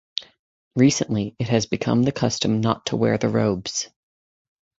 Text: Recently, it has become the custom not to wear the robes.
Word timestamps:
Recently, 0.75 1.35
it 1.37 1.49
has 1.49 1.67
become 1.67 2.01
the 2.01 2.11
custom 2.11 2.59
not 2.59 2.87
to 2.87 2.95
wear 2.95 3.19
the 3.19 3.29
robes. 3.29 3.87